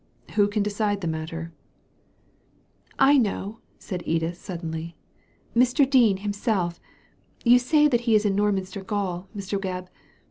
[0.33, 1.53] Who can decide the matter?"
[3.11, 4.95] «I know!" said Edith, suddenly—•'
[5.61, 5.87] Mr.
[5.87, 6.79] Dean him self
[7.45, 9.89] You say that he is in Norminster gaol, Mn Gebb.